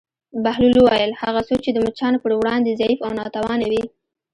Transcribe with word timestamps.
بهلول 0.43 0.77
وویل: 0.83 1.11
هغه 1.23 1.41
څوک 1.47 1.59
چې 1.65 1.71
د 1.73 1.77
مچانو 1.85 2.21
پر 2.23 2.31
وړاندې 2.39 2.77
ضعیف 2.79 2.99
او 3.05 3.11
ناتوانه 3.19 3.65
وي. 3.71 3.83